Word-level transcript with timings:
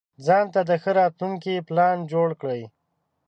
ځانته 0.25 0.61
د 0.69 0.71
ښه 0.81 0.91
راتلونکي 0.99 1.65
پلان 1.67 1.97
جوړ 2.11 2.29
کړئ. 2.41 2.61